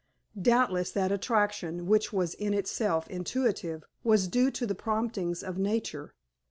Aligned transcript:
Doubtless 0.41 0.89
that 0.93 1.11
attraction, 1.11 1.85
which 1.85 2.11
was 2.11 2.33
in 2.33 2.55
itself 2.55 3.07
intuitive, 3.07 3.83
was 4.03 4.27
due 4.27 4.49
to 4.49 4.65
the 4.65 4.73
promptings 4.73 5.43
of 5.43 5.59
nature. 5.59 6.15